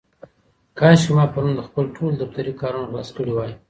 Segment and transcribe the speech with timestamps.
[0.79, 3.51] کاشکې ما پرون خپل ټول دفترې کارونه خلاص کړي وای.